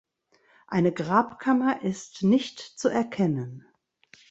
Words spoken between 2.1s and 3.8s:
nicht zu erkennen.